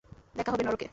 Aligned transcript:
দেখা 0.35 0.51
হবে 0.51 0.63
নরকে। 0.63 0.87